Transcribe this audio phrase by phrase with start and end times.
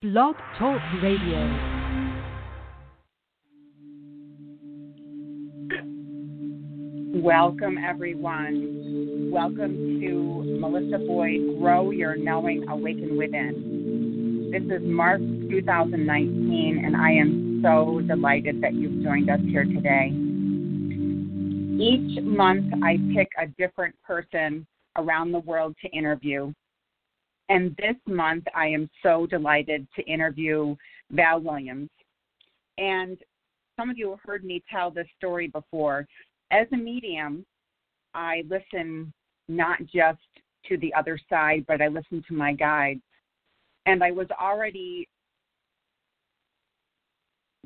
[0.00, 1.40] Blog Talk Radio.
[7.20, 9.28] Welcome, everyone.
[9.32, 14.50] Welcome to Melissa Boyd Grow Your Knowing Awaken Within.
[14.52, 20.12] This is March 2019, and I am so delighted that you've joined us here today.
[21.82, 26.52] Each month, I pick a different person around the world to interview.
[27.48, 30.76] And this month, I am so delighted to interview
[31.10, 31.88] Val Williams.
[32.76, 33.16] And
[33.76, 36.06] some of you have heard me tell this story before.
[36.50, 37.44] As a medium,
[38.14, 39.12] I listen
[39.48, 40.18] not just
[40.68, 43.00] to the other side, but I listen to my guides.
[43.86, 45.08] And I was already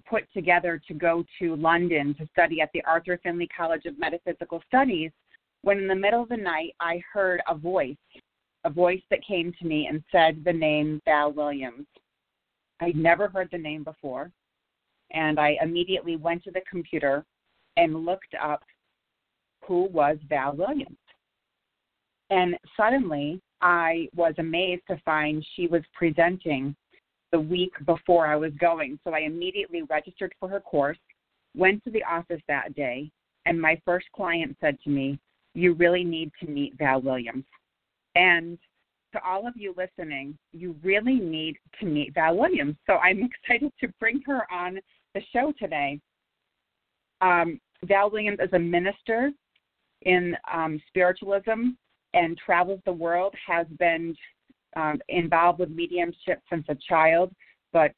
[0.08, 4.62] put together to go to London to study at the Arthur Findlay College of Metaphysical
[4.69, 5.10] Studies
[5.62, 7.96] when in the middle of the night I heard a voice
[8.64, 11.86] a voice that came to me and said the name Val Williams.
[12.80, 14.30] I'd never heard the name before,
[15.12, 17.24] and I immediately went to the computer
[17.77, 18.62] and looked up
[19.66, 20.96] who was Val Williams.
[22.30, 26.74] And suddenly I was amazed to find she was presenting
[27.30, 28.98] the week before I was going.
[29.04, 30.98] So I immediately registered for her course,
[31.56, 33.10] went to the office that day,
[33.47, 35.19] and my first client said to me,
[35.54, 37.44] You really need to meet Val Williams.
[38.14, 38.58] And
[39.12, 42.77] to all of you listening, you really need to meet Val Williams.
[42.86, 44.78] So I'm excited to bring her on
[45.14, 46.00] the show today.
[47.20, 49.30] Um, Val Williams is a minister
[50.02, 51.70] in um, spiritualism
[52.14, 54.14] and travels the world, has been
[54.76, 57.32] um, involved with mediumship since a child,
[57.72, 57.92] but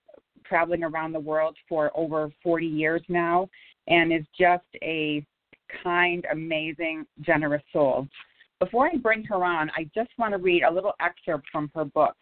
[0.44, 3.48] traveling around the world for over 40 years now,
[3.88, 5.24] and is just a
[5.82, 8.06] kind, amazing, generous soul.
[8.60, 11.84] Before I bring her on, I just want to read a little excerpt from her
[11.84, 12.14] book,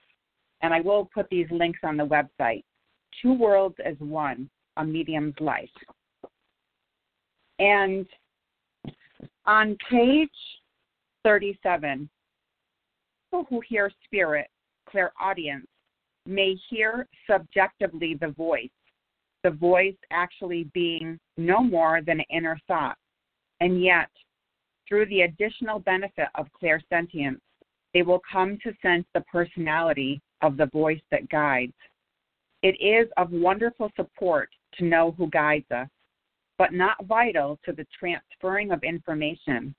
[0.63, 2.65] and I will put these links on the website
[3.21, 5.69] Two Worlds as One A Medium's Life.
[7.59, 8.07] And
[9.47, 10.31] on page
[11.25, 12.09] 37,
[13.31, 14.49] people who hear spirit,
[14.89, 15.67] clairaudience,
[16.27, 18.71] may hear subjectively the voice,
[19.45, 22.97] the voice actually being no more than an inner thought.
[23.61, 24.09] And yet,
[24.93, 27.41] through the additional benefit of clairsentience,
[27.95, 31.73] they will come to sense the personality of the voice that guides.
[32.63, 35.89] It is of wonderful support to know who guides us,
[36.59, 39.75] but not vital to the transferring of information,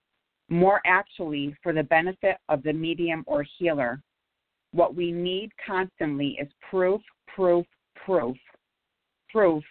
[0.49, 4.01] more actually for the benefit of the medium or healer.
[4.71, 7.67] What we need constantly is proof, proof,
[8.03, 8.35] proof.
[9.29, 9.63] Proof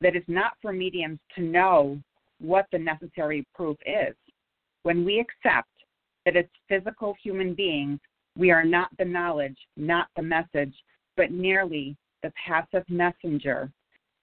[0.00, 2.00] that is not for mediums to know
[2.40, 4.14] what the necessary proof is.
[4.82, 5.68] When we accept
[6.24, 8.00] that as physical human beings,
[8.36, 10.74] we are not the knowledge, not the message,
[11.16, 13.70] but merely the passive messenger,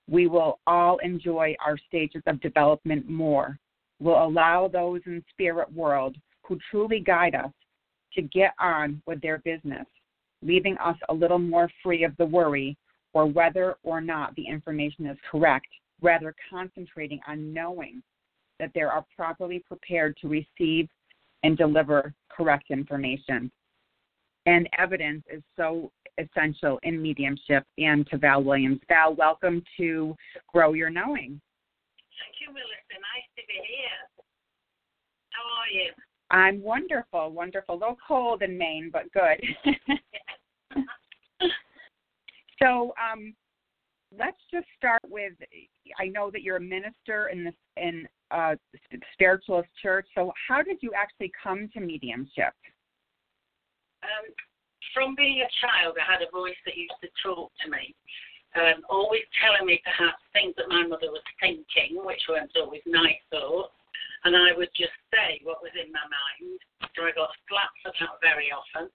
[0.08, 3.58] we will all enjoy our stages of development more.
[4.00, 7.52] We'll allow those in spirit world who truly guide us
[8.14, 9.86] to get on with their business,
[10.42, 12.78] leaving us a little more free of the worry
[13.14, 15.68] or whether or not the information is correct,
[16.02, 18.04] rather concentrating on knowing
[18.60, 20.88] that they are properly prepared to receive
[21.44, 23.52] and deliver correct information.
[24.46, 28.80] And evidence is so essential in mediumship and to Val Williams.
[28.88, 30.16] Val, welcome to
[30.54, 31.42] Grow Your Knowing.
[32.20, 32.94] Thank you, Melissa.
[32.94, 34.24] Nice to be here.
[35.32, 35.92] How are you?
[36.32, 37.76] I'm wonderful, wonderful.
[37.76, 39.42] A little cold in Maine, but good.
[42.62, 43.36] so, um,
[44.18, 45.34] let's just start with
[46.00, 48.56] I know that you're a minister in this in uh,
[49.14, 50.08] spiritualist church.
[50.16, 52.54] So, how did you actually come to mediumship?
[54.04, 54.26] Um,
[54.94, 57.94] from being a child, I had a voice that used to talk to me,
[58.56, 63.20] um, always telling me perhaps things that my mother was thinking, which weren't always nice
[63.32, 63.74] thoughts.
[64.24, 66.58] And I would just say what was in my mind.
[66.98, 68.90] So I got slapped that very often.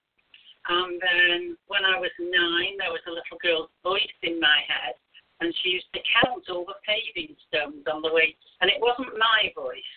[0.67, 4.99] And then when I was nine, there was a little girl's voice in my head
[5.41, 9.17] and she used to count all the paving stones on the way, and it wasn't
[9.17, 9.93] my voice.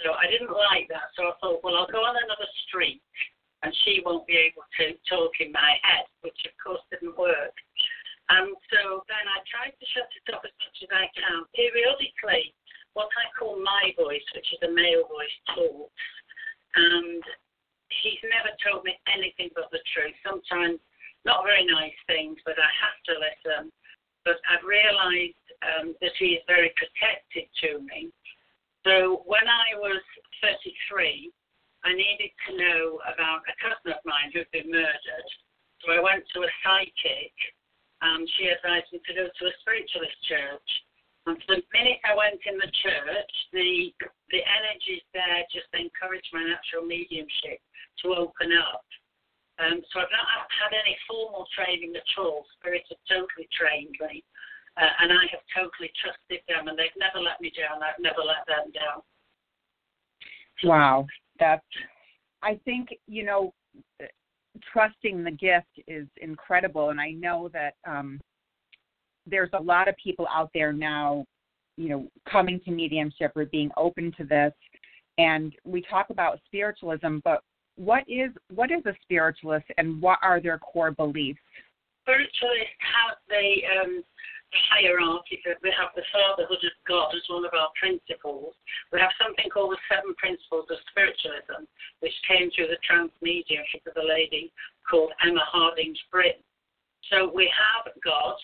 [0.00, 1.12] So I didn't like that.
[1.14, 3.04] So I thought, well, I'll go on another street,
[3.62, 7.54] and she won't be able to talk in my head, which of course didn't work.
[8.32, 11.44] And so then I tried to shut it up as much as I can.
[11.52, 12.56] Periodically,
[12.96, 16.08] what I call my voice, which is a male voice, talks,
[16.80, 17.20] and
[18.00, 20.16] he's never told me anything but the truth.
[20.24, 20.80] Sometimes
[21.28, 23.62] not very nice things, but I have to listen
[24.24, 25.46] but I've realized
[26.22, 28.10] um, is very protective to me.
[28.86, 30.02] So when I was
[30.42, 31.30] 33,
[31.84, 35.28] I needed to know about a cousin of mine who'd been murdered.
[35.82, 37.34] So I went to a psychic,
[38.02, 40.70] and she advised me to go to a spiritualist church.
[41.26, 43.94] And the minute I went in the church, the
[44.34, 47.62] the energies there just encouraged my natural mediumship
[48.02, 48.82] to open up.
[49.62, 52.42] Um, so I've not had any formal training at all.
[52.58, 54.24] Spirit have totally trained me,
[54.80, 57.82] uh, and I have totally trusted them, and they've never let me down.
[57.82, 59.06] I've never let them down.
[60.72, 61.06] Wow,
[61.38, 61.62] that's.
[62.42, 63.52] I think you know,
[64.72, 68.18] trusting the gift is incredible, and I know that um,
[69.26, 71.26] there's a lot of people out there now,
[71.76, 74.54] you know, coming to mediumship or being open to this.
[75.18, 77.42] And we talk about spiritualism, but
[77.76, 81.38] what is what is a spiritualist, and what are their core beliefs?
[82.04, 84.04] Spiritualists have the um,
[84.68, 85.40] hierarchy.
[85.62, 88.54] We have the fatherhood of God as one of our principles.
[88.92, 91.64] We have something called the seven principles of spiritualism,
[92.00, 94.52] which came through the trance mediumship of a lady
[94.88, 96.44] called Emma Hardinge Britten.
[97.10, 98.36] So we have God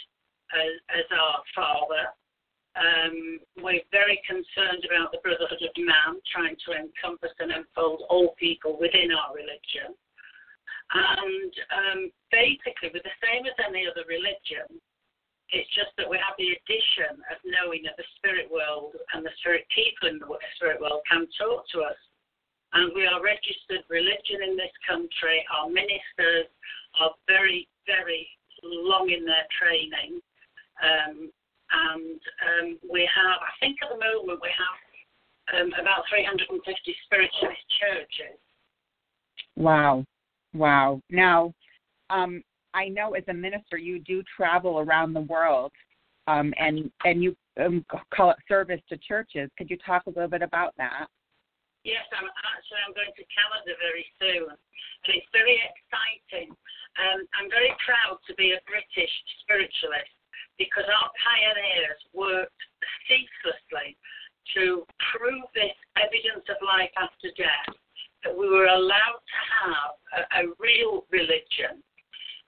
[0.52, 2.04] as, as our father.
[2.78, 8.34] Um, we're very concerned about the brotherhood of man, trying to encompass and enfold all
[8.38, 9.96] people within our religion.
[10.88, 12.00] And um,
[12.32, 14.80] basically, we're the same as any other religion.
[15.50, 19.32] It's just that we have the addition of knowing that the spirit world and the
[19.40, 21.96] spirit people in the spirit world can talk to us.
[22.76, 25.40] And we are registered religion in this country.
[25.48, 26.52] Our ministers
[27.00, 28.28] are very, very
[28.62, 30.20] long in their training.
[30.84, 31.32] Um,
[31.72, 36.60] and um, we have, I think at the moment, we have um, about 350
[37.04, 38.36] spiritualist churches.
[39.56, 40.04] Wow.
[40.52, 41.00] Wow.
[41.10, 41.52] Now,
[42.10, 42.42] um,
[42.74, 45.72] I know as a minister you do travel around the world,
[46.26, 47.84] um, and and you um,
[48.14, 49.50] call it service to churches.
[49.56, 51.08] Could you talk a little bit about that?
[51.84, 56.52] Yes, I'm actually I'm going to Canada very soon, and it's very exciting.
[56.98, 60.12] Um, I'm very proud to be a British spiritualist
[60.58, 62.62] because our pioneers worked
[63.06, 63.96] ceaselessly
[64.58, 64.84] to
[65.14, 67.72] prove this evidence of life after death
[68.24, 71.78] that we were allowed to have a, a real religion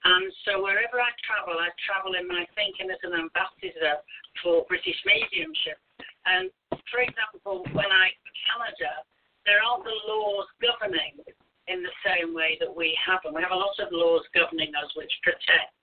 [0.05, 4.01] and so wherever I travel, I travel in my thinking as an ambassador
[4.41, 5.77] for British mediumship.
[6.25, 6.49] And
[6.89, 8.09] for example, when I
[8.49, 9.05] Canada,
[9.45, 11.21] there aren't the laws governing
[11.69, 13.37] in the same way that we have them.
[13.37, 15.77] We have a lot of laws governing us which protect,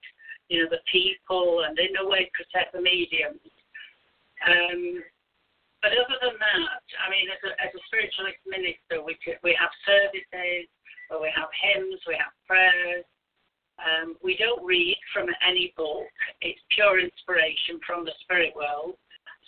[0.49, 3.41] you know, the people and in a way protect the mediums.
[4.49, 5.05] Um,
[5.85, 9.13] but other than that, I mean, as a, as a spiritualist minister, we
[9.45, 10.65] we have services,
[11.09, 13.05] where we have hymns, we have prayers,
[13.77, 16.09] um, we don't read from any book.
[16.41, 18.97] It's pure inspiration from the spirit world.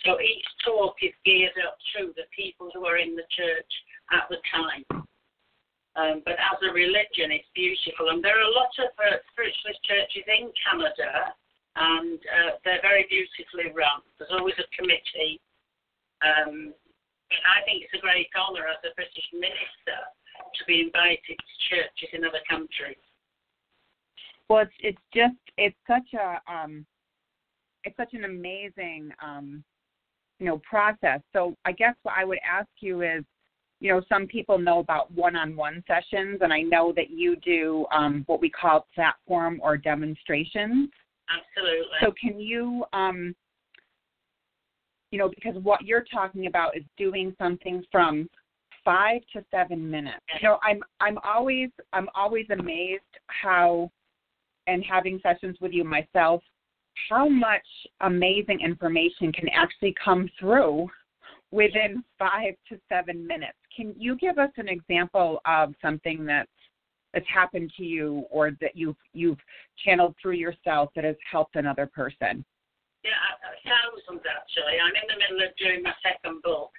[0.06, 3.72] So each talk is geared up to the people who are in the church
[4.12, 4.84] at the time.
[5.98, 8.14] Um, but as a religion, it's beautiful.
[8.14, 11.34] And there are a lot of uh, spiritualist churches in Canada,
[11.76, 14.00] and uh, they're very beautifully run.
[14.16, 15.42] There's always a committee.
[16.22, 16.72] Um,
[17.28, 21.54] but I think it's a great honour as a British minister to be invited to
[21.68, 23.02] churches in other countries.
[24.50, 26.84] Well, it's it's just it's such a um,
[27.84, 29.62] it's such an amazing um,
[30.40, 31.20] you know process.
[31.32, 33.22] So I guess what I would ask you is,
[33.78, 38.24] you know, some people know about one-on-one sessions, and I know that you do um,
[38.26, 40.90] what we call platform or demonstrations.
[41.30, 41.86] Absolutely.
[42.02, 43.36] So can you, um,
[45.12, 48.28] you know, because what you're talking about is doing something from
[48.84, 50.18] five to seven minutes.
[50.42, 53.92] You know, I'm I'm always I'm always amazed how
[54.70, 56.42] and having sessions with you myself,
[57.08, 57.66] how much
[58.00, 60.88] amazing information can actually come through
[61.50, 63.58] within five to seven minutes.
[63.74, 66.48] Can you give us an example of something that's
[67.12, 69.40] that's happened to you or that you've you've
[69.84, 72.44] channeled through yourself that has helped another person?
[73.02, 73.16] Yeah,
[73.64, 74.76] thousands actually.
[74.78, 76.70] I'm in the middle of doing my second book,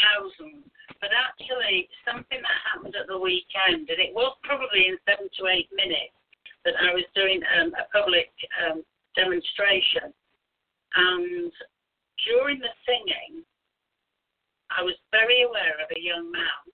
[0.00, 0.64] thousands.
[1.00, 5.42] But actually, something that happened at the weekend, and it was probably in seven to
[5.52, 6.15] eight minutes,
[6.66, 8.34] that I was doing um, a public
[8.66, 8.82] um,
[9.14, 10.10] demonstration.
[10.98, 11.52] And
[12.26, 13.46] during the singing,
[14.74, 16.64] I was very aware of a young man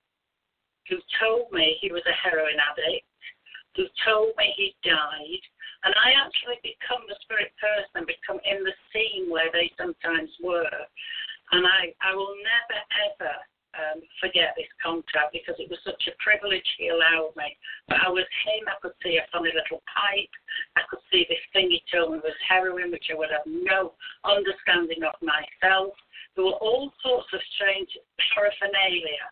[0.88, 3.06] who told me he was a heroin addict,
[3.76, 5.44] who told me he died.
[5.84, 10.72] And I actually become the spirit person, become in the scene where they sometimes were.
[11.52, 12.78] And I, I will never,
[13.12, 13.34] ever
[13.76, 17.56] um, forget this contact because it was such a privilege he allowed me.
[17.92, 20.32] But I was him, I could see a funny little pipe,
[20.80, 23.92] I could see this thing he told me was heroin, which I would have no
[24.24, 25.92] understanding of myself.
[26.32, 27.92] There were all sorts of strange
[28.32, 29.28] paraphernalia.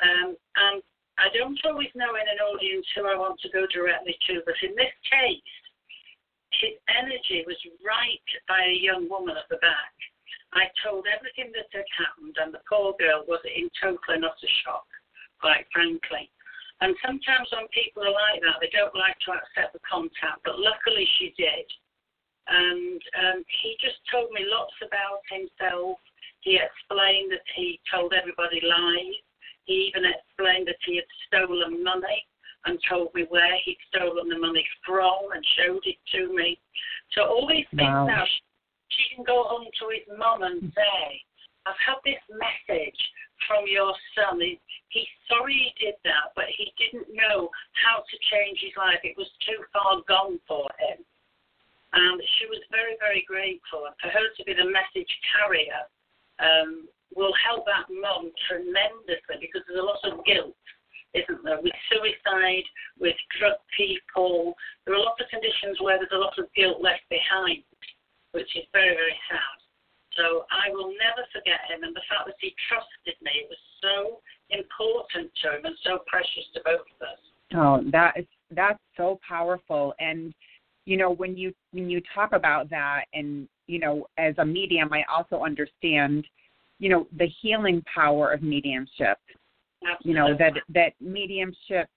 [0.00, 0.80] Um, and
[1.20, 4.56] I don't always know in an audience who I want to go directly to, but
[4.64, 5.52] in this case,
[6.64, 9.92] his energy was right by a young woman at the back.
[10.56, 14.52] I told everything that had happened, and the poor girl was in total and utter
[14.64, 14.88] shock,
[15.44, 16.32] quite frankly.
[16.82, 20.58] And sometimes when people are like that, they don't like to accept the contact, but
[20.58, 21.66] luckily she did.
[22.50, 26.02] And um, he just told me lots about himself.
[26.42, 29.14] He explained that he told everybody lies.
[29.62, 32.26] He even explained that he had stolen money
[32.66, 36.58] and told me where he'd stolen the money from and showed it to me.
[37.14, 38.06] So all these things Wow.
[38.10, 38.42] now, she,
[38.90, 41.22] she can go home to his mum and say,
[41.66, 42.98] I've had this message
[43.46, 44.40] from your son.
[44.40, 49.00] He's sorry he did that, but he didn't know how to change his life.
[49.02, 51.04] It was too far gone for him.
[51.92, 53.84] And she was very, very grateful.
[53.84, 55.84] And for her to be the message carrier
[56.40, 60.56] um, will help that mum tremendously because there's a lot of guilt,
[61.12, 61.60] isn't there?
[61.60, 62.64] With suicide,
[62.98, 66.80] with drug people, there are a lot of conditions where there's a lot of guilt
[66.80, 67.64] left behind,
[68.32, 69.61] which is very, very sad.
[70.16, 74.20] So I will never forget him, and the fact that he trusted me was so
[74.50, 77.18] important to him and so precious to both of us.
[77.54, 79.94] Oh, that is that's so powerful.
[79.98, 80.34] And
[80.84, 84.92] you know, when you when you talk about that, and you know, as a medium,
[84.92, 86.26] I also understand,
[86.78, 89.18] you know, the healing power of mediumship.
[90.02, 91.88] You know that that mediumship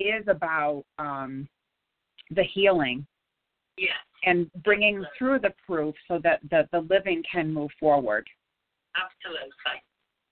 [0.00, 1.48] is about um,
[2.30, 3.06] the healing
[3.76, 8.26] Yeah, and bringing through the proof so that the the living can move forward.
[8.96, 9.82] absolutely.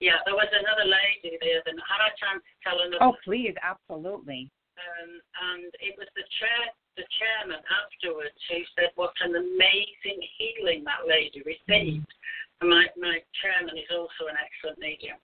[0.03, 1.63] Yeah, there was another lady there.
[1.65, 2.99] Then had I time to tell another?
[2.99, 4.51] Oh, please, absolutely.
[4.75, 5.11] Um,
[5.55, 6.67] and it was the chair,
[6.99, 12.11] the chairman afterwards who said what an amazing healing that lady received.
[12.59, 15.19] And my my chairman is also an excellent medium,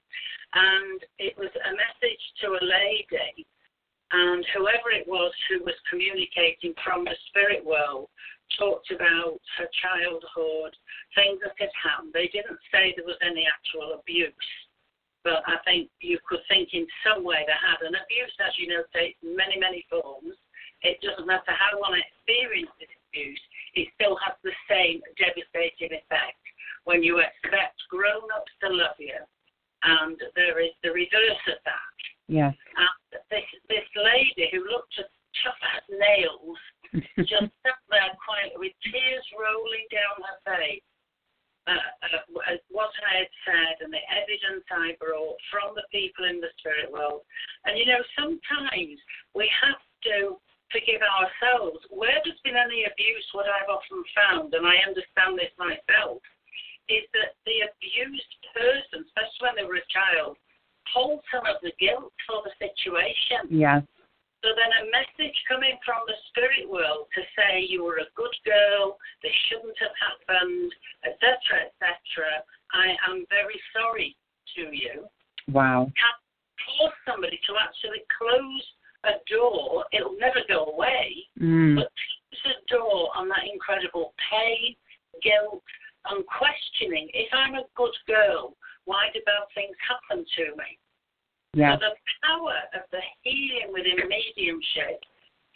[0.56, 3.48] and it was a message to a lady,
[4.12, 8.08] and whoever it was who was communicating from the spirit world
[8.58, 10.74] talked about her childhood,
[11.15, 12.13] things that had happened.
[12.13, 14.51] They didn't say there was any actual abuse,
[15.24, 17.81] but I think you could think in some way they had.
[17.86, 20.36] an abuse, as you know, takes many, many forms.
[20.81, 23.41] It doesn't matter how one experiences abuse,
[23.75, 26.41] it still has the same devastating effect
[26.86, 29.20] when you expect grown ups to love you,
[29.84, 31.98] and there is the reverse of that.
[32.27, 32.55] Yes.
[32.77, 35.05] And this, this lady who looked as
[35.43, 36.58] tough as nails
[37.20, 37.51] just
[38.57, 40.86] with tears rolling down her face.
[41.69, 46.41] Uh, uh, what I had said and the evidence I brought from the people in
[46.41, 47.21] the spirit world.
[47.69, 48.98] And you know, sometimes
[49.38, 49.77] we have
[50.10, 50.41] to
[50.74, 51.86] forgive ourselves.
[51.93, 56.24] Where there's been any abuse, what I've often found, and I understand this myself,
[56.89, 60.41] is that the abused person, especially when they were a child,
[60.89, 63.53] holds some of the guilt for the situation.
[63.53, 63.86] yes.
[64.43, 68.33] So then a message coming from the spirit world to say you were a good
[68.41, 70.74] girl, this shouldn't have happened,
[71.05, 72.41] etc., etc.
[72.74, 74.17] I am very sorry
[74.57, 75.05] to you.
[75.48, 75.91] Wow.
[75.93, 76.17] Can
[76.77, 78.65] force somebody to actually close
[79.03, 79.86] a door.
[79.93, 81.75] It'll never go away, Mm.
[81.75, 81.91] but
[82.41, 84.75] close a door on that incredible pain,
[85.21, 85.63] guilt,
[86.05, 87.10] and questioning.
[87.13, 90.77] If I'm a good girl, why do bad things happen to me?
[91.53, 91.79] Yes.
[91.81, 95.01] So the power of the healing within mediumship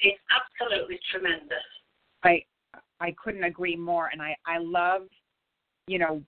[0.01, 1.57] is absolutely tremendous.
[2.23, 2.43] I
[2.99, 5.03] I couldn't agree more and I I love
[5.87, 6.21] you know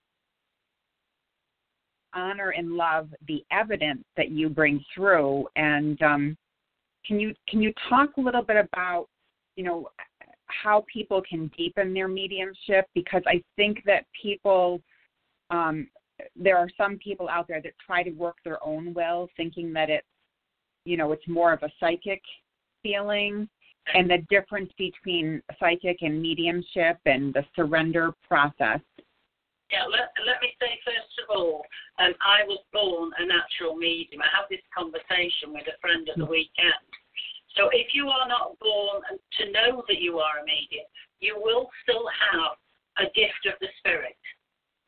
[2.14, 6.38] honor and love the evidence that you bring through and um
[7.06, 9.08] can you can you talk a little bit about
[9.56, 9.90] you know
[10.46, 14.82] how people can deepen their mediumship because I think that people
[15.50, 15.88] um
[16.36, 19.90] there are some people out there that try to work their own will thinking that
[19.90, 20.08] it's
[20.86, 22.22] you know it's more of a psychic
[22.84, 23.48] feeling
[23.94, 28.82] and the difference between psychic and mediumship and the surrender process.
[29.72, 31.66] Yeah, let, let me say first of all,
[32.00, 34.22] um, I was born a natural medium.
[34.22, 36.88] I had this conversation with a friend at the weekend.
[37.56, 40.88] So if you are not born to know that you are a medium,
[41.20, 42.56] you will still have
[43.00, 44.16] a gift of the spirit.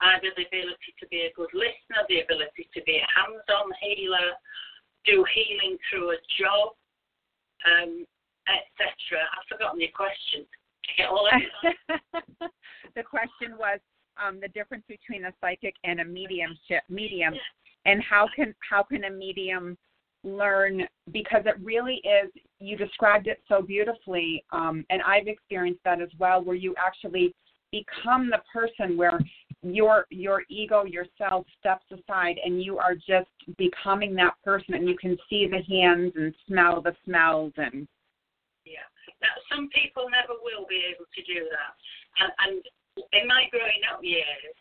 [0.02, 4.32] Either the ability to be a good listener, the ability to be a hands-on healer,
[5.06, 6.72] do healing through a job,
[7.68, 8.06] um,
[8.48, 9.20] etc.
[9.20, 10.46] I've forgotten your question.
[12.96, 13.80] The question was
[14.22, 17.34] um, the difference between a psychic and a mediumship medium,
[17.86, 19.78] and how can how can a medium
[20.24, 22.30] learn because it really is
[22.60, 27.34] you described it so beautifully um, and i've experienced that as well where you actually
[27.72, 29.18] become the person where
[29.62, 34.96] your your ego yourself steps aside and you are just becoming that person and you
[34.98, 37.88] can see the hands and smell the smells and
[38.64, 38.88] Yeah.
[39.22, 41.74] Now, some people never will be able to do that.
[42.24, 42.56] And, and
[43.12, 44.56] in my growing up years,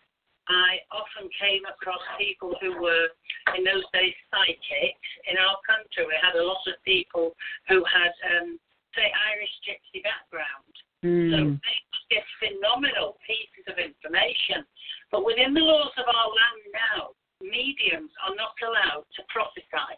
[0.49, 3.07] I often came across people who were,
[3.55, 5.11] in those days, psychics.
[5.29, 7.37] In our country, we had a lot of people
[7.69, 8.59] who had, um,
[8.97, 10.75] say, Irish gypsy background.
[11.05, 11.31] Mm.
[11.31, 11.79] So they
[12.11, 14.65] get phenomenal pieces of information.
[15.13, 17.01] But within the laws of our land now,
[17.41, 19.93] mediums are not allowed to prophesy.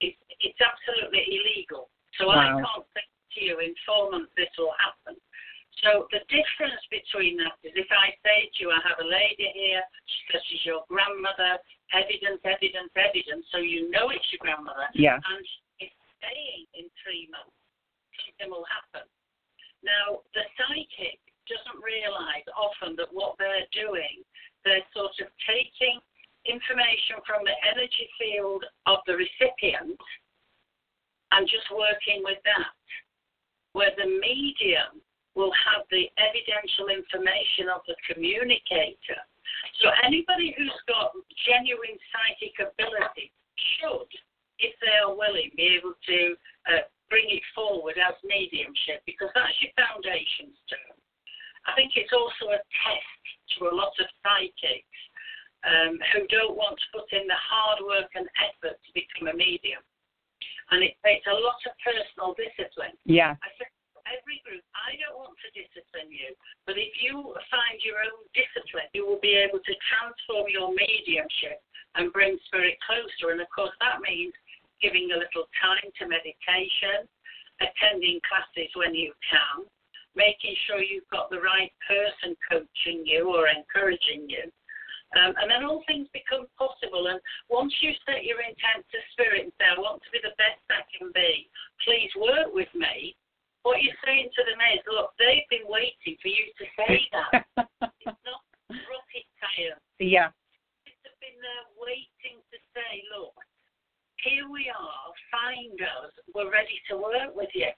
[0.00, 1.90] It's, it's absolutely illegal.
[2.18, 5.18] So I can't say to you in four months this will happen.
[5.86, 9.46] So the difference between that is if I say to you, I have a lady
[9.54, 11.62] here, she says she's your grandmother,
[11.94, 15.22] evidence, evidence, evidence, so you know it's your grandmother, Yeah.
[15.22, 15.42] and
[15.78, 17.54] she's saying in three months
[18.26, 19.06] something will happen.
[19.82, 21.18] Now, the psychic
[21.48, 24.20] doesn't realize often that what they're doing,
[24.64, 26.00] they're sort of taking
[26.44, 29.98] information from the energy field of the recipient
[31.32, 32.74] and just working with that.
[33.72, 35.00] Where the medium
[35.36, 39.22] will have the evidential information of the communicator.
[39.80, 41.14] So anybody who's got
[41.46, 43.30] genuine psychic ability
[43.78, 44.10] should,
[44.58, 46.18] if they are willing, be able to
[46.66, 50.98] uh, bring it forward as mediumship because that's your foundation stone.
[51.66, 53.24] I think it's also a test
[53.58, 54.98] to a lot of psychics
[55.66, 59.36] um, who don't want to put in the hard work and effort to become a
[59.36, 59.82] medium.
[60.70, 62.96] And it takes a lot of personal discipline.
[63.08, 63.36] Yeah.
[63.40, 63.72] I said
[64.08, 66.32] every group, I don't want to discipline you,
[66.64, 71.60] but if you find your own discipline, you will be able to transform your mediumship
[71.96, 73.32] and bring spirit closer.
[73.32, 74.32] And of course, that means
[74.82, 77.06] giving a little time to meditation,
[77.60, 79.66] attending classes when you can,
[80.14, 84.46] making sure you've got the right person coaching you or encouraging you.
[85.16, 87.08] Um, and then all things become possible.
[87.08, 87.16] And
[87.48, 90.60] once you set your intent to spirit and say, I want to be the best
[90.68, 91.48] I can be,
[91.80, 93.16] please work with me.
[93.64, 97.30] What you're saying to them is, look, they've been waiting for you to say that.
[98.04, 99.80] it's not rocket science.
[99.96, 100.28] yeah.
[100.84, 103.32] It's been there waiting to say, look,
[104.20, 107.70] here we are, find us, we're ready to work with you.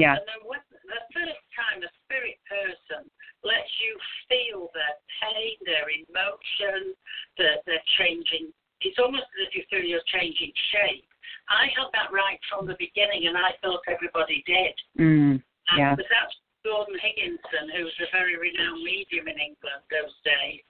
[0.00, 0.16] Yeah.
[0.16, 3.06] And then when, the first time a spirit person
[3.44, 3.92] lets you
[4.26, 6.96] feel their pain, their emotion,
[7.38, 11.06] that they're changing, it's almost as if you feel you're changing shape.
[11.46, 14.74] I had that right from the beginning, and I thought everybody did.
[14.98, 15.38] Mm.
[15.38, 15.94] And Yeah.
[15.94, 16.34] But that's
[16.64, 20.62] Gordon Higginson, who was a very renowned medium in England those days,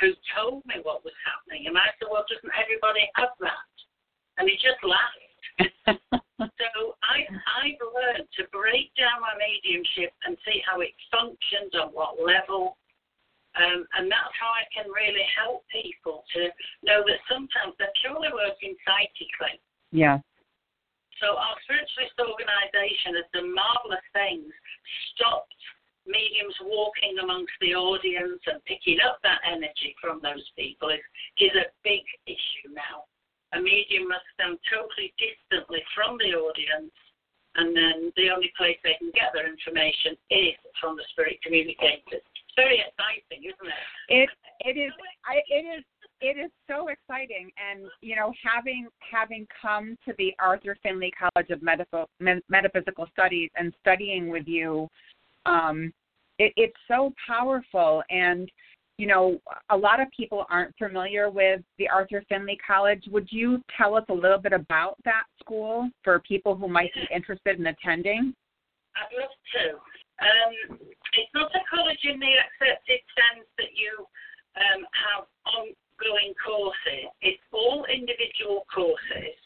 [0.00, 1.66] who told me what was happening.
[1.66, 3.74] And I said, well, doesn't everybody have that?
[4.38, 5.28] And he just laughed.
[6.38, 11.90] So I, I've learned to break down my mediumship and see how it functions on
[11.90, 12.78] what level.
[13.58, 16.54] Um, and that's how I can really help people to
[16.86, 19.58] know that sometimes they're purely working psychically.
[19.90, 20.22] yeah.
[21.18, 24.54] So our spiritualist organisation has done marvellous things,
[25.14, 25.58] stopped
[26.06, 31.02] mediums walking amongst the audience and picking up that energy from those people is,
[31.42, 33.10] is a big issue now.
[33.56, 35.10] A medium must stand totally
[35.50, 36.92] distantly from the audience,
[37.56, 42.22] and then the only place they can get their information is from the spirit communicators.
[42.22, 43.84] It's very exciting, isn't it?
[44.08, 44.92] It it is
[45.24, 45.84] I it is
[46.20, 51.50] it is so exciting and you know having having come to the Arthur Findlay College
[51.50, 52.08] of Medical
[52.48, 54.88] Metaphysical Studies and studying with you
[55.46, 55.92] um
[56.38, 58.50] it, it's so powerful and
[58.98, 63.62] you know a lot of people aren't familiar with the Arthur Findlay College would you
[63.76, 67.66] tell us a little bit about that school for people who might be interested in
[67.66, 68.34] attending
[68.98, 69.64] I'd love to.
[70.18, 70.52] Um,
[71.14, 74.02] it's not a college in the accepted sense that you
[74.58, 77.06] um, have ongoing courses.
[77.22, 79.38] It's all individual courses.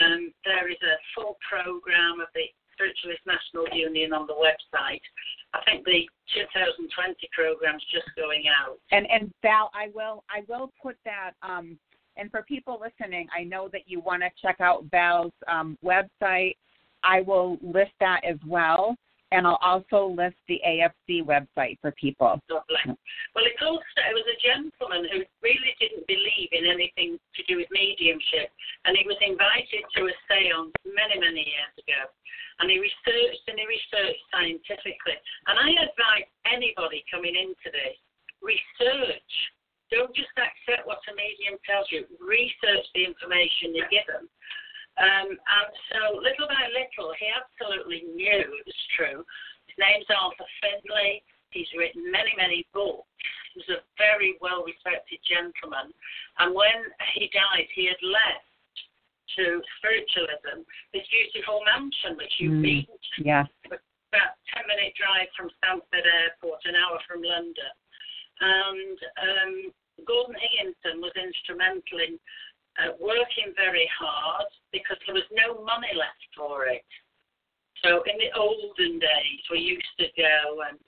[0.00, 5.04] Um, there is a full program of the Spiritualist National Union on the website.
[5.52, 8.78] I think the 2020 program's just going out.
[8.92, 11.78] and and Val, I will I will put that um
[12.16, 16.56] and for people listening, I know that you want to check out Val's um, website.
[17.02, 18.94] I will list that as well,
[19.32, 22.40] and I'll also list the AFC website for people.
[22.50, 22.98] Lovely.
[23.34, 27.62] Well, it all it was a gentleman who really didn't believe in anything to do
[27.62, 28.50] with mediumship,
[28.84, 32.10] and he was invited to a séance many, many years ago,
[32.58, 35.16] and he researched and he researched scientifically.
[35.46, 37.96] And I advise anybody coming into this,
[38.42, 39.32] research.
[39.90, 42.06] Don't just accept what a medium tells you.
[42.22, 44.30] Research the information you're given.
[44.98, 49.24] Um, and so, little by little, he absolutely knew it was true.
[49.70, 51.22] His name's Arthur Findlay.
[51.50, 53.06] He's written many, many books.
[53.54, 55.90] He was a very well respected gentleman.
[56.38, 58.46] And when he died, he had left
[59.38, 62.62] to spiritualism, this beautiful mansion which you've Mm.
[62.62, 63.18] been to.
[63.22, 63.46] Yes.
[63.66, 67.74] About ten minute drive from Stansted Airport, an hour from London.
[68.40, 69.54] And um,
[70.04, 72.18] Gordon Higginson was instrumental in
[72.80, 76.84] uh, working very hard because there was no money left for it.
[77.84, 80.78] So in the olden days, we used to go and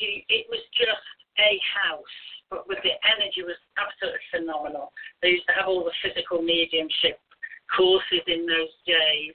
[0.00, 2.16] it was just a house,
[2.50, 4.92] but with the energy was absolutely phenomenal.
[5.22, 7.18] They used to have all the physical mediumship
[7.74, 9.34] courses in those days.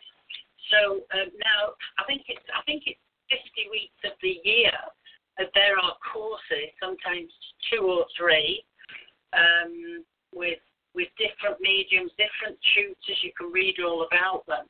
[0.72, 4.74] So um, now I think it's I think it's 50 weeks of the year
[5.38, 7.30] that there are courses, sometimes
[7.69, 8.63] two or three,
[9.34, 10.62] um, with
[10.96, 13.19] with different mediums, different tutors.
[13.24, 14.65] You can read all about them.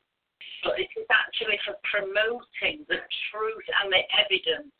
[0.63, 2.97] But it is actually for promoting the
[3.32, 4.71] truth and the evidence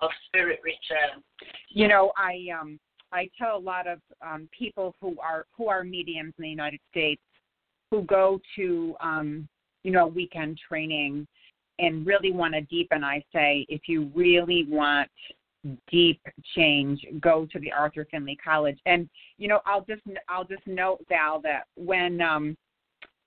[0.00, 1.22] of spirit return.
[1.68, 2.78] You know, I um
[3.12, 6.80] I tell a lot of um people who are who are mediums in the United
[6.90, 7.22] States
[7.90, 9.48] who go to um
[9.82, 11.26] you know weekend training
[11.78, 15.10] and really want to deepen I say if you really want
[15.90, 16.20] deep
[16.54, 21.04] change go to the Arthur Findlay College and you know I'll just I'll just note
[21.08, 22.56] Val that when um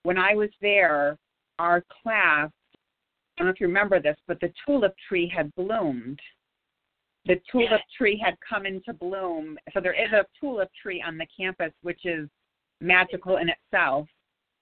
[0.01, 1.17] when I was there
[1.59, 6.19] our class I don't know if you remember this but the tulip tree had bloomed
[7.25, 7.81] the tulip Yes.
[7.97, 9.57] tree had come into bloom.
[9.73, 12.27] So there is a tulip tree on the campus, which is
[12.81, 14.07] magical in itself,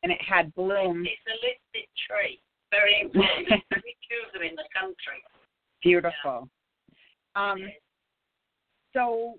[0.04, 1.08] and it had bloomed.
[1.08, 2.40] It's a listed tree.
[2.70, 3.48] Very important.
[3.48, 5.24] Very few of them in the country.
[5.82, 6.50] Beautiful.
[7.36, 7.60] Um,
[8.94, 9.36] so,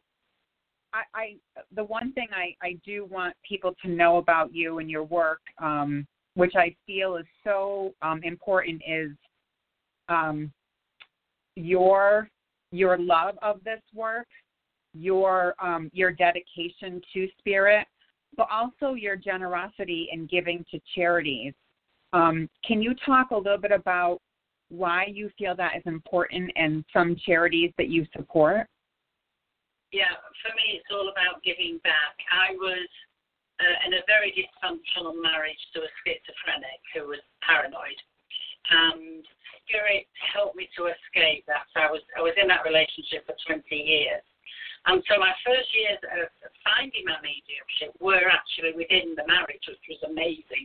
[0.95, 1.37] I, I
[1.75, 5.41] the one thing I, I do want people to know about you and your work,
[5.59, 9.11] um, which I feel is so um, important, is
[10.09, 10.53] um,
[11.57, 12.29] your
[12.73, 14.27] your love of this work,
[14.95, 17.87] your um, your dedication to spirit,
[18.37, 21.55] but also your generosity in giving to charities.
[22.13, 24.19] Um, can you talk a little bit about
[24.73, 28.67] why you feel that is important and some charities that you support?
[29.93, 32.17] Yeah, for me, it's all about giving back.
[32.33, 32.89] I was
[33.61, 38.01] uh, in a very dysfunctional marriage to a schizophrenic who was paranoid,
[38.73, 39.21] and
[39.69, 41.69] Spirit helped me to escape that.
[41.77, 44.25] So I was I was in that relationship for 20 years,
[44.89, 46.33] and so my first years of
[46.65, 50.65] finding my mediumship were actually within the marriage, which was amazing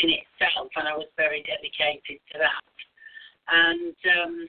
[0.00, 2.64] in itself, and I was very dedicated to that.
[3.48, 4.48] And um,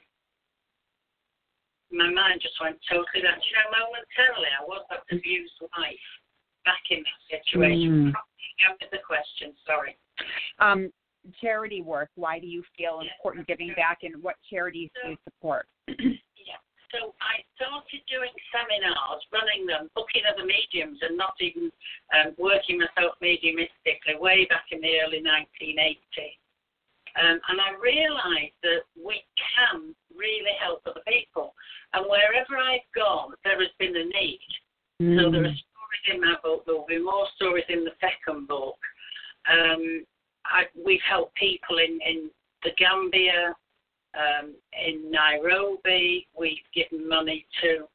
[1.91, 3.38] my mind just went totally that.
[3.41, 6.10] You know, momentarily, I was that abused wife
[6.65, 8.12] back in that situation.
[8.12, 8.69] Mm.
[8.69, 9.53] Answer the question.
[9.65, 9.97] Sorry.
[10.60, 10.91] Um,
[11.39, 12.10] charity work.
[12.15, 15.67] Why do you feel important giving back, and what charities do you support?
[16.43, 16.60] Yeah.
[16.91, 21.71] So I started doing seminars, running them, booking other mediums, and not even
[22.13, 26.42] um, working myself mediumistically way back in the early 1980s.
[27.15, 31.54] Um, and I realised that we can really help other people.
[31.93, 34.39] And wherever I've gone, there has been a need.
[34.99, 36.65] So there are stories in my book.
[36.65, 38.78] There will be more stories in the second book.
[39.52, 40.06] Um,
[40.45, 42.30] I, we've helped people in, in
[42.63, 43.56] the Gambia,
[44.15, 46.28] um, in Nairobi.
[46.38, 47.86] We've given money to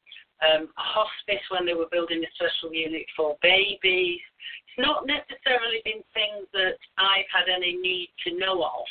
[0.47, 4.21] um, a hospice when they were building a special unit for babies.
[4.67, 8.87] It's not necessarily been things that I've had any need to know of.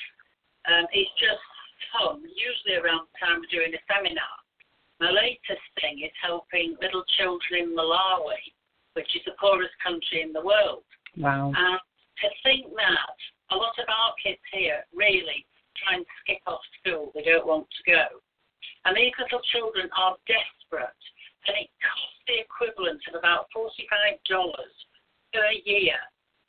[0.68, 1.44] Um, it's just
[1.96, 4.36] fun, usually around the time of doing a seminar.
[5.00, 8.52] My latest thing is helping little children in Malawi,
[8.94, 10.84] which is the poorest country in the world.
[11.16, 11.54] Wow.
[11.56, 11.80] And
[12.22, 13.18] to think that
[13.52, 15.46] a lot of our kids here really
[15.78, 18.06] try and skip off school, they don't want to go.
[18.86, 21.04] And these little children are desperate,
[21.48, 23.70] and it costs the equivalent of about $45
[25.34, 25.96] per year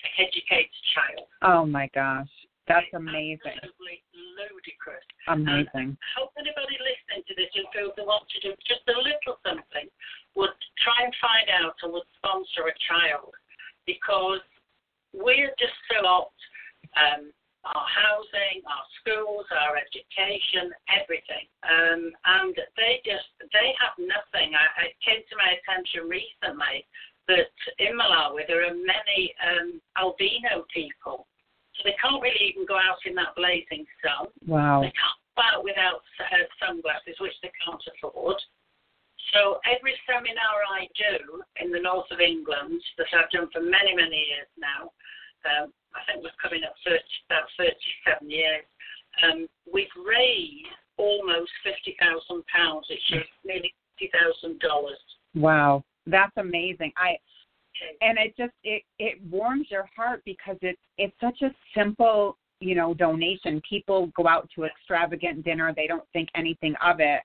[0.00, 1.28] to educate a child.
[1.42, 2.31] Oh my gosh,
[2.68, 3.57] that's amazing.
[3.59, 4.04] Absolutely
[4.37, 5.04] ludicrous.
[5.26, 5.96] Amazing.
[6.14, 9.88] hope anybody listening to this who feels they want to do just a little something
[10.37, 13.35] would try and find out and would sponsor a child
[13.88, 14.44] because
[15.16, 16.37] we're just so opt
[16.96, 17.33] um,
[17.66, 21.44] our housing, our schools, our education, everything.
[21.66, 24.54] Um, and they just they have nothing.
[24.54, 26.87] I, it came to my attention recently
[27.28, 27.52] that
[27.83, 31.26] in Malawi there are many um, albino people.
[31.79, 34.27] So they can't really even go out in that blazing sun.
[34.47, 34.83] Wow.
[34.83, 38.37] They can't go out without uh, sunglasses, which they can't afford.
[39.31, 43.95] So every seminar I do in the north of England that I've done for many,
[43.95, 44.91] many years now,
[45.47, 46.99] um, I think we're coming up 30,
[47.31, 48.67] about 37 years,
[49.23, 52.43] um, we've raised almost £50,000,
[52.91, 54.59] which is nearly $50,000.
[55.35, 55.85] Wow.
[56.07, 56.93] That's amazing.
[56.97, 57.17] I
[58.01, 62.75] and it just it it warms your heart because it's it's such a simple you
[62.75, 63.61] know donation.
[63.69, 65.73] People go out to extravagant dinner.
[65.75, 67.21] They don't think anything of it.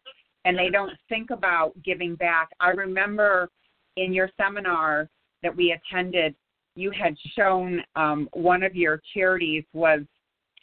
[0.46, 2.50] And they don't think about giving back.
[2.60, 3.50] I remember
[3.96, 5.10] in your seminar
[5.42, 6.36] that we attended
[6.76, 10.02] you had shown um one of your charities was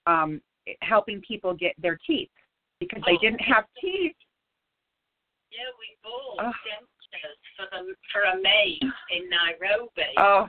[0.07, 0.41] um
[0.83, 2.31] helping people get their teeth
[2.81, 3.21] because they Oh.
[3.21, 4.17] didn't have teeth.
[5.51, 6.53] Yeah, we bought Oh.
[7.11, 10.15] Dentures for them for a maid in Nairobi.
[10.19, 10.49] oh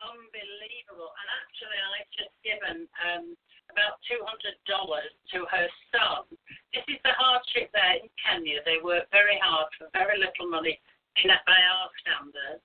[0.00, 1.12] Unbelievable.
[1.12, 3.36] And actually, I've just given um,
[3.68, 6.24] about two hundred dollars to her son.
[6.72, 8.64] This is the hardship there in Kenya.
[8.64, 10.80] They work very hard for very little money
[11.20, 12.64] in by our standards.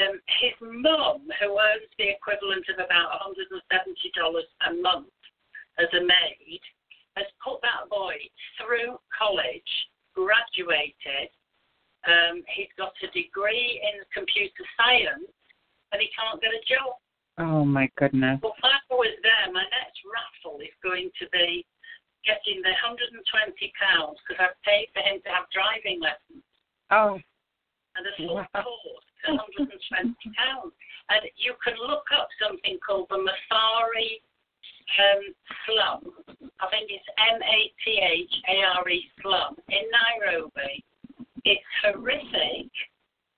[0.00, 5.12] Um, his mum, who earns the equivalent of about $170 a month
[5.78, 6.60] as a maid,
[7.16, 8.16] has put that boy
[8.58, 9.72] through college,
[10.14, 11.30] graduated.
[12.06, 15.26] Um, he's got a degree in computer science,
[15.92, 16.96] and he can't get a job.
[17.38, 21.66] oh my goodness Well, while I was there, my next raffle is going to be
[22.24, 26.42] getting the £120 because I've paid for him to have driving lessons
[26.90, 27.18] oh
[27.96, 28.46] and a full Wow.
[28.54, 30.14] course at £120.
[31.08, 34.18] And you can look up something called the Mathare
[34.98, 35.22] um,
[35.62, 36.00] slum.
[36.58, 40.82] I think it's M A T H A R E slum in Nairobi.
[41.46, 42.74] It's horrific,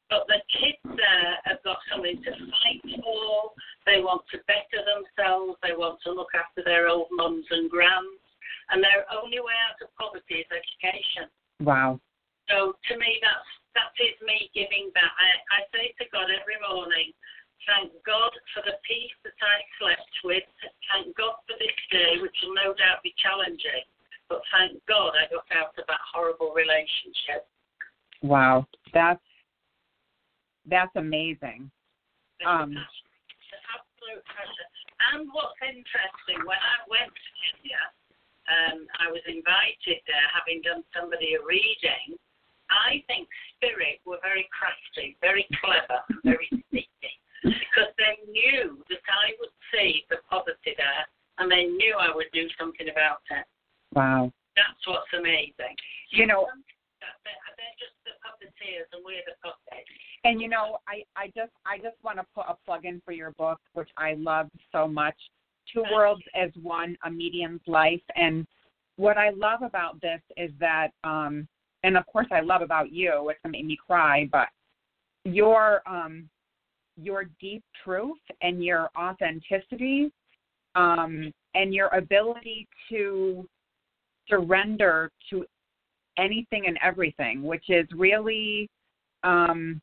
[0.09, 3.53] but the kids there have got something to fight for.
[3.85, 5.61] They want to better themselves.
[5.61, 8.25] They want to look after their old mums and grands.
[8.73, 11.29] And their only way out of poverty is education.
[11.61, 12.01] wow
[12.49, 15.13] So to me, that's that is me giving back.
[15.13, 17.13] I, I say to God every morning,
[17.69, 20.49] thank God for the peace that I slept with.
[20.89, 23.85] Thank God for this day, which will no doubt be challenging.
[24.33, 27.45] But thank God I got out of that horrible relationship.
[28.23, 29.23] Wow, that's
[30.67, 31.71] that's amazing.
[32.45, 34.69] Um, absolute pleasure.
[35.13, 37.83] And what's interesting, when I went to Kenya,
[38.49, 42.19] um, I was invited there, having done somebody a reading.
[42.69, 49.33] I think Spirit were very crafty, very clever, very sneaky, because they knew that I
[49.41, 51.05] would see the poverty there,
[51.41, 53.47] and they knew I would do something about it.
[53.95, 54.33] Wow.
[54.57, 55.77] That's what's amazing.
[56.11, 56.68] You know, They're, they're just
[58.61, 59.89] the and we're the puppets.
[60.25, 63.13] and you know, I I just I just want to put a plug in for
[63.13, 65.17] your book, which I love so much.
[65.73, 68.47] Two worlds as one, a medium's life, and
[68.97, 71.47] what I love about this is that, um,
[71.85, 73.29] and of course I love about you.
[73.29, 74.49] It's gonna me cry, but
[75.25, 76.29] your um,
[76.97, 80.11] your deep truth and your authenticity,
[80.75, 83.47] um, and your ability to
[84.29, 85.45] surrender to
[86.19, 88.69] anything and everything, which is really,
[89.23, 89.81] um,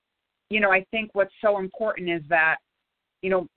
[0.50, 2.58] you know, I think what's so important is that,
[3.22, 3.48] you know,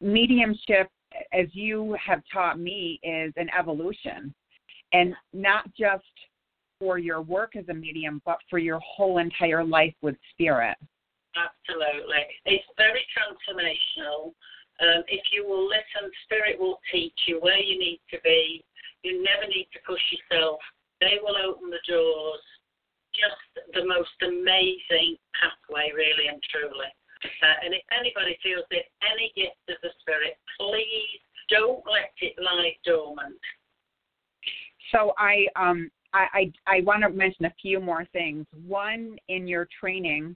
[0.00, 0.88] mediumship,
[1.32, 4.34] as you have taught me, is an evolution,
[4.92, 6.04] and not just
[6.78, 10.76] for your work as a medium, but for your whole entire life with spirit.
[11.34, 12.22] Absolutely.
[12.46, 14.32] It's very transformational.
[14.80, 18.64] Um, if you will listen, Spirit will teach you where you need to be.
[19.02, 20.58] You never need to push yourself.
[21.04, 22.40] They will open the doors.
[23.12, 26.88] Just the most amazing pathway, really and truly.
[27.44, 32.34] Uh, and if anybody feels that any gift of the Spirit, please don't let it
[32.40, 33.36] lie dormant.
[34.92, 38.46] So I um I I, I want to mention a few more things.
[38.66, 40.34] One in your training,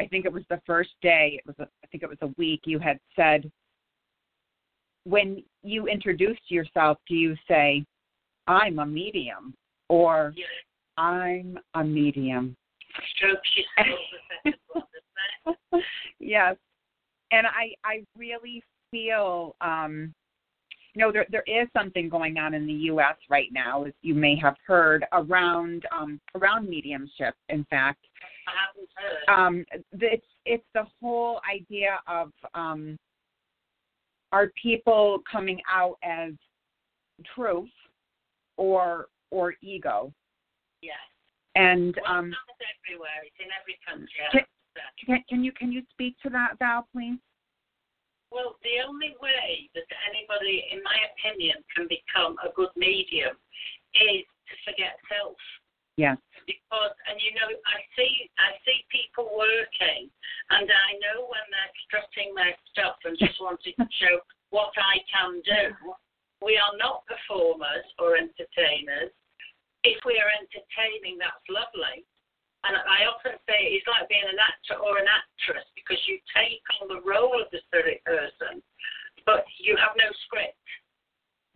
[0.00, 1.38] I think it was the first day.
[1.38, 2.62] It was a, I think it was a week.
[2.64, 3.50] You had said
[5.04, 7.84] when you introduced yourself, do you say,
[8.46, 9.54] "I'm a medium"
[9.88, 10.44] or You
[10.96, 12.56] "I'm a medium"?
[13.16, 13.98] strokes your soul
[14.44, 14.82] the second one,
[15.44, 15.84] doesn't it?
[16.20, 16.56] yes,
[17.30, 20.14] and I I really feel um,
[20.94, 23.16] you know there there is something going on in the U.S.
[23.28, 27.34] right now, as you may have heard around um, around mediumship.
[27.48, 28.06] In fact,
[28.46, 29.46] I haven't heard.
[29.46, 29.64] um,
[30.00, 32.96] it's it's the whole idea of um,
[34.32, 36.32] are people coming out as
[37.34, 37.68] truth
[38.56, 40.12] or or ego,
[40.82, 40.94] yes.
[41.54, 43.20] and Well, um, it's everywhere.
[43.24, 44.08] It's in every country.
[44.32, 44.46] Can-
[45.06, 47.18] can, can you can you speak to that, Val, please?
[48.30, 53.32] Well, the only way that anybody, in my opinion, can become a good medium
[53.96, 55.38] is to forget self.
[55.96, 56.20] Yes.
[56.44, 60.12] Because, and you know, I see, I see people working,
[60.52, 64.20] and I know when they're strutting their stuff and just wanting to show
[64.52, 65.64] what I can do.
[66.44, 69.10] We are not performers or entertainers.
[69.82, 72.04] If we are entertaining, that's lovely.
[72.68, 75.64] And I often say it's like being an actor or an actress.
[75.86, 78.58] because you take on the role of the spirit person,
[79.24, 80.58] but you have no script.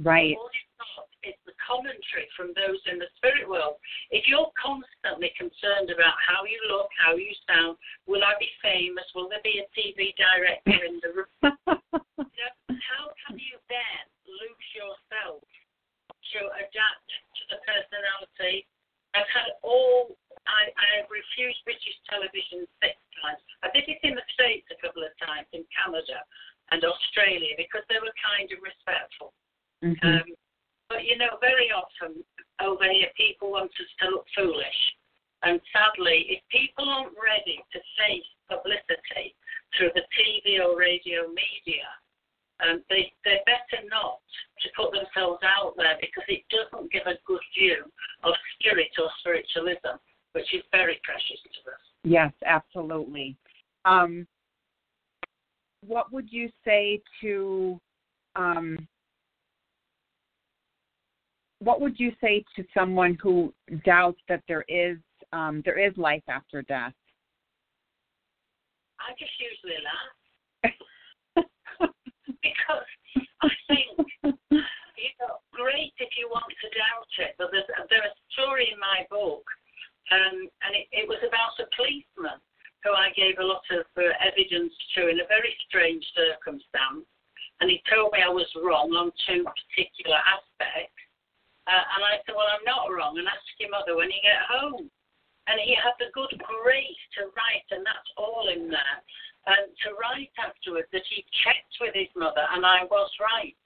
[0.01, 0.39] Right.
[0.39, 3.77] All you've got is the commentary from those in the spirit world.
[4.15, 7.75] If you're constantly concerned about how you look, how you sound,
[8.07, 9.05] will I be famous?
[9.13, 11.37] Will there be a TV director in the room?
[11.43, 18.65] you know, how can you then lose yourself to adapt to the personality?
[19.13, 23.43] I've had all, I, I have refused British television six times.
[23.61, 26.25] I did it in the States a couple of times, in Canada
[26.71, 29.35] and Australia, because they were kind and respectful.
[29.83, 29.97] Mhm.
[30.05, 30.29] Um,
[30.89, 32.23] but you know, very often
[32.61, 34.81] over here, people want us to look foolish.
[35.43, 39.35] And sadly, if people aren't ready to face publicity
[39.77, 41.88] through the TV or radio media,
[42.61, 44.20] um, they, they're better not
[44.61, 47.85] to put themselves out there because it doesn't give a good view
[48.24, 49.96] of spirit or spiritualism,
[50.33, 51.81] which is very precious to us.
[52.05, 53.37] Yes, absolutely.
[53.85, 54.26] Um,
[55.87, 57.81] what would you say to
[58.37, 58.87] um,
[61.61, 63.53] what would you say to someone who
[63.85, 64.98] doubts that there is
[65.33, 66.92] um, there is life after death?
[69.00, 70.20] I just usually laugh
[72.42, 72.88] because
[73.42, 73.90] I think
[75.00, 78.79] you know, great if you want to doubt it, but there's, there's a story in
[78.81, 79.44] my book,
[80.12, 82.40] um, and it, it was about a policeman
[82.85, 87.05] who I gave a lot of uh, evidence to in a very strange circumstance,
[87.61, 90.96] and he told me I was wrong on two particular aspects.
[91.68, 94.48] Uh, and I said, Well, I'm not wrong, and ask your mother when you get
[94.48, 94.88] home.
[95.48, 98.98] And he had the good grace to write, and that's all in there,
[99.51, 103.59] and to write afterwards that he checked with his mother, and I was right.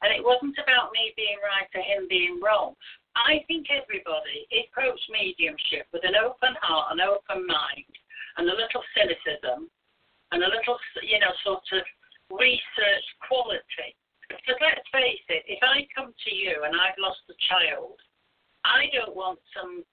[0.00, 2.72] And it wasn't about me being right or him being wrong.
[3.12, 7.92] I think everybody approach mediumship with an open heart, an open mind,
[8.40, 9.68] and a little cynicism,
[10.32, 11.84] and a little, you know, sort of
[12.32, 13.92] research quality.
[14.30, 17.98] Because let's face it, if I come to you and I've lost a child,
[18.64, 19.84] I don't want some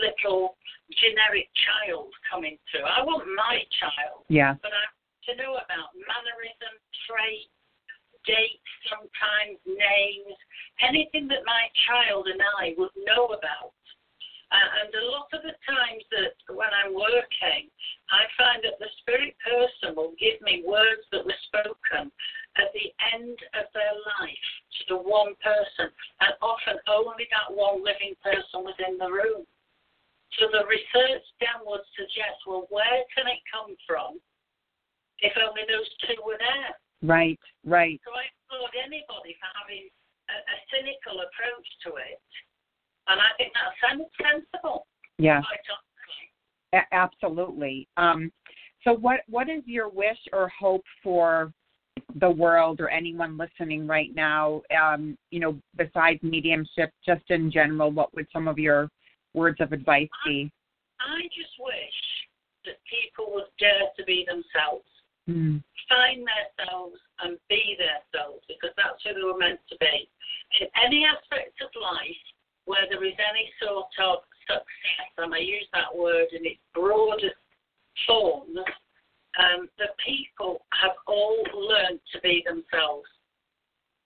[0.00, 0.56] little
[0.96, 2.84] generic child coming through.
[2.84, 4.54] I want my child, Yeah.
[4.62, 4.84] but I
[5.28, 6.72] to know about mannerism,
[7.04, 7.52] traits,
[8.24, 10.36] dates, sometimes names,
[10.80, 13.76] anything that my child and I would know about.
[14.48, 17.68] Uh, and a lot of the times that when I'm working,
[18.08, 22.08] I find that the spirit person will give me words that were spoken
[22.56, 24.48] at the end of their life
[24.80, 25.92] to the one person,
[26.24, 29.44] and often only that one living person was in the room.
[30.36, 34.20] So the research downwards suggests, well, where can it come from
[35.24, 36.76] if only those two were there?
[37.00, 37.40] Right.
[37.64, 38.00] Right.
[38.04, 39.88] So I applaud anybody for having
[40.28, 42.20] a, a cynical approach to it.
[43.08, 44.86] And I think that sounds sensible.
[45.16, 45.40] Yeah.
[46.74, 47.88] A- absolutely.
[47.96, 48.30] Um,
[48.84, 51.52] so, what what is your wish or hope for
[52.16, 54.62] the world or anyone listening right now?
[54.80, 58.88] Um, you know, besides mediumship, just in general, what would some of your
[59.38, 60.50] words of advice be?
[61.00, 61.98] I just wish
[62.66, 64.84] that people would dare to be themselves,
[65.28, 65.62] Mm.
[65.88, 70.08] find themselves and be themselves because that's who they were meant to be.
[70.60, 72.24] In any aspect of life
[72.64, 77.36] where there is any sort of success, and I use that word in its broadest
[78.06, 78.56] form,
[79.38, 83.08] um, the people have all learned to be themselves.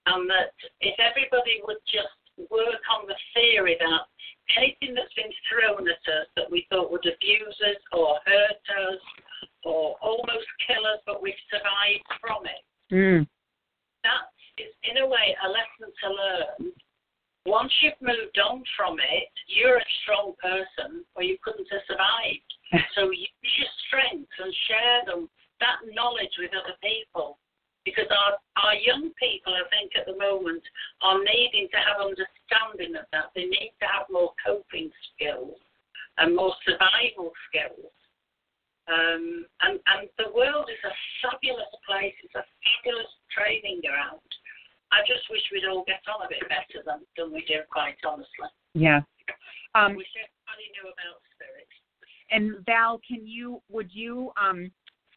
[0.07, 4.07] And that if everybody would just work on the theory that
[4.57, 9.01] anything that's been thrown at us that we thought would abuse us or hurt us
[9.65, 12.63] or almost kill us, but we've survived from it,
[12.95, 13.29] Mm.
[14.05, 14.29] that
[14.59, 16.73] is in a way a lesson to learn.
[17.47, 22.55] Once you've moved on from it, you're a strong person or you couldn't have survived.
[22.95, 25.29] So use your strengths and share them,
[25.61, 27.39] that knowledge with other people.
[27.85, 30.63] Because our, our young people, I think, at the moment,
[31.03, 33.35] are needing to have understanding of that.
[33.35, 35.59] They need to have more coping skills
[36.19, 37.91] and more survival skills.
[38.87, 42.15] Um, and, and the world is a fabulous place.
[42.23, 44.23] It's a fabulous training ground.
[44.95, 47.99] I just wish we'd all get on a bit better than, than we do, quite
[48.07, 48.51] honestly.
[48.75, 49.03] Yeah.
[49.75, 51.23] Um, wish everybody knew about
[52.33, 54.71] and Val, can you would you um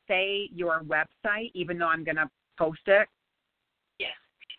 [0.08, 3.08] say your website, even though I'm going to post it?
[4.00, 4.16] Yes.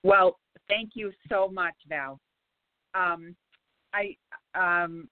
[0.02, 2.18] Well, Thank you so much, Val.
[2.94, 3.34] Um,
[3.92, 4.16] I
[4.54, 5.08] um,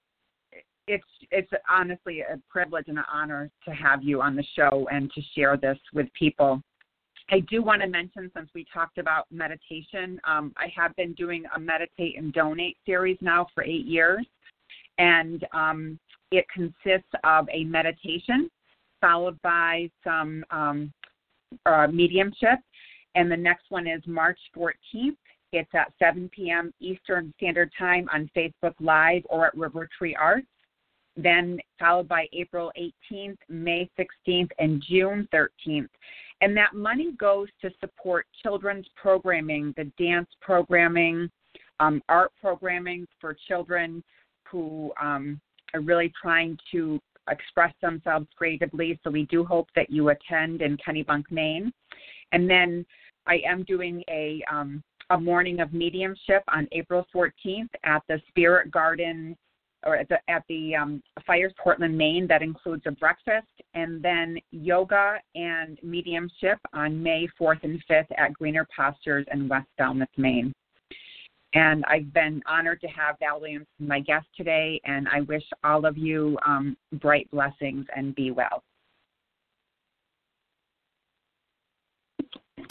[0.89, 5.11] it's it's honestly a privilege and an honor to have you on the show and
[5.13, 6.63] to share this with people.
[7.31, 11.45] I do want to mention, since we talked about meditation, um, I have been doing
[11.55, 14.27] a meditate and donate series now for eight years,
[14.99, 15.99] and um,
[16.31, 18.51] it consists of a meditation
[19.01, 20.93] followed by some um,
[21.67, 22.59] uh, mediumship,
[23.15, 25.17] and the next one is March 14th.
[25.53, 26.73] It's at 7 p.m.
[26.81, 30.47] Eastern Standard Time on Facebook Live or at River Tree Arts
[31.17, 35.89] then followed by April 18th, May 16th, and June 13th.
[36.41, 41.31] And that money goes to support children's programming, the dance programming,
[41.81, 44.03] um, art programming for children
[44.49, 45.41] who um,
[45.75, 47.01] are really trying to
[47.31, 48.99] express themselves creatively.
[49.05, 51.73] So we do hope that you attend in Kennebunk, Maine.
[52.33, 52.85] And then
[53.27, 54.83] I am doing a um,
[55.13, 59.37] a morning of mediumship on April 14th at the Spirit Garden
[59.85, 62.27] or at the, at the um, Fires Portland, Maine.
[62.27, 68.33] That includes a breakfast and then yoga and mediumship on May 4th and 5th at
[68.33, 70.51] Greener Pastures in West Falmouth, Maine.
[71.53, 75.85] And I've been honored to have Val Williams my guest today, and I wish all
[75.85, 78.63] of you um, bright blessings and be well.